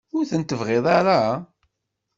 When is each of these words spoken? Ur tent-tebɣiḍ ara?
Ur 0.15 0.23
tent-tebɣiḍ 0.29 0.85
ara? 0.99 1.19